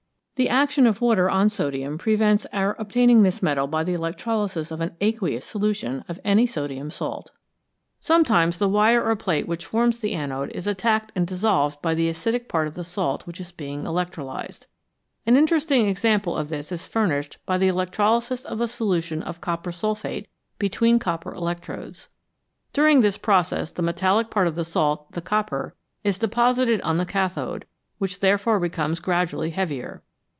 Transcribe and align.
The 0.35 0.49
action 0.49 0.87
of 0.87 1.01
water 1.01 1.29
on 1.29 1.49
sodium 1.49 1.99
prevents 1.99 2.47
our 2.51 2.75
obtaining 2.79 3.21
this 3.21 3.43
metal 3.43 3.67
by 3.67 3.83
the 3.83 3.93
electrolysis 3.93 4.71
of 4.71 4.81
an 4.81 4.95
aqueous 4.99 5.45
solution 5.45 6.03
of 6.09 6.19
any 6.25 6.47
sodium 6.47 6.89
salt. 6.89 7.29
Sometimes 7.99 8.57
the 8.57 8.67
wire 8.67 9.03
or 9.07 9.15
plate 9.15 9.47
which 9.47 9.67
forms 9.67 9.99
the 9.99 10.13
anode 10.15 10.49
is 10.55 10.65
attacked 10.65 11.11
and 11.15 11.27
dissolved 11.27 11.79
by 11.83 11.93
the 11.93 12.09
acidic 12.09 12.47
part 12.47 12.67
of 12.67 12.73
the 12.73 12.83
salt 12.83 13.27
which 13.27 13.39
is 13.39 13.51
being 13.51 13.85
electrolysed. 13.85 14.65
An 15.27 15.37
interesting 15.37 15.87
example 15.87 16.35
of 16.35 16.49
this 16.49 16.71
is 16.71 16.87
furnished 16.87 17.37
by 17.45 17.59
the 17.59 17.67
electrolysis 17.67 18.43
of 18.43 18.61
a 18.61 18.67
solution 18.67 19.21
of 19.21 19.41
copper 19.41 19.71
sulphate 19.71 20.27
between 20.57 20.97
copper 20.97 21.35
electrodes. 21.35 22.09
During 22.73 23.01
this 23.01 23.15
process 23.15 23.71
the 23.71 23.83
metallic 23.83 24.31
part 24.31 24.47
of 24.47 24.55
the 24.55 24.65
salt, 24.65 25.11
the 25.11 25.21
copper, 25.21 25.75
is 26.03 26.17
deposited 26.17 26.81
on 26.81 26.97
the 26.97 27.05
cathode, 27.05 27.65
which 27.99 28.21
therefore 28.21 28.59
becomes 28.59 28.99
gradually 28.99 29.51
heavier. 29.51 30.01